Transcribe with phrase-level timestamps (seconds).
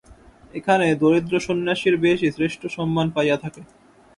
[0.53, 3.61] এখানে দরিদ্র সন্ন্যাসীর বেশই শ্রেষ্ঠ সম্মান পাইয়া থাকে।